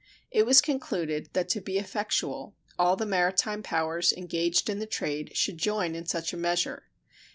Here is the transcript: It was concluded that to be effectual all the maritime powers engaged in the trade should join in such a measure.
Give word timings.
It 0.31 0.47
was 0.47 0.61
concluded 0.61 1.29
that 1.33 1.47
to 1.49 1.61
be 1.61 1.77
effectual 1.77 2.55
all 2.79 2.95
the 2.95 3.05
maritime 3.05 3.61
powers 3.61 4.11
engaged 4.11 4.67
in 4.67 4.79
the 4.79 4.87
trade 4.87 5.37
should 5.37 5.59
join 5.59 5.93
in 5.93 6.07
such 6.07 6.33
a 6.33 6.37
measure. 6.37 6.85